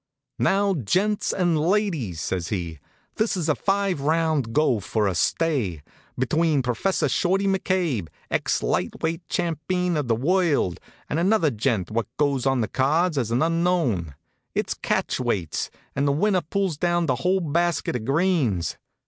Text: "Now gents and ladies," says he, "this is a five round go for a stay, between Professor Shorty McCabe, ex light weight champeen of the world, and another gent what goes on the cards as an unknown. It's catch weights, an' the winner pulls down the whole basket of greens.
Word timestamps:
"Now 0.39 0.73
gents 0.73 1.31
and 1.31 1.59
ladies," 1.59 2.19
says 2.21 2.47
he, 2.47 2.79
"this 3.17 3.37
is 3.37 3.47
a 3.47 3.53
five 3.53 4.01
round 4.01 4.51
go 4.51 4.79
for 4.79 5.07
a 5.07 5.13
stay, 5.13 5.83
between 6.17 6.63
Professor 6.63 7.07
Shorty 7.07 7.45
McCabe, 7.45 8.07
ex 8.31 8.63
light 8.63 9.03
weight 9.03 9.21
champeen 9.29 9.95
of 9.95 10.07
the 10.07 10.15
world, 10.15 10.79
and 11.07 11.19
another 11.19 11.51
gent 11.51 11.91
what 11.91 12.07
goes 12.17 12.47
on 12.47 12.61
the 12.61 12.67
cards 12.67 13.15
as 13.15 13.29
an 13.29 13.43
unknown. 13.43 14.15
It's 14.55 14.73
catch 14.73 15.19
weights, 15.19 15.69
an' 15.95 16.05
the 16.05 16.11
winner 16.11 16.41
pulls 16.41 16.77
down 16.79 17.05
the 17.05 17.17
whole 17.17 17.39
basket 17.39 17.95
of 17.95 18.03
greens. 18.05 18.77